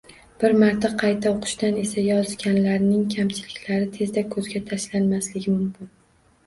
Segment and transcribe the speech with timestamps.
[0.43, 5.97] Bir marta qayta o’qishdan esa yozilganlarning kamchiliklari tezda ko’zga tashlanmasligi mumkin